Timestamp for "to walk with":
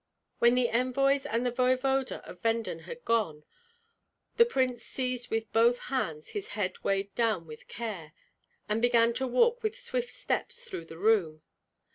9.13-9.77